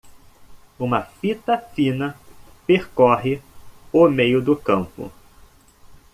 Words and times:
Uma 0.79 1.03
fita 1.03 1.59
fina 1.59 2.17
percorre 2.65 3.39
o 3.93 4.09
meio 4.09 4.41
do 4.41 4.55
campo. 4.57 5.11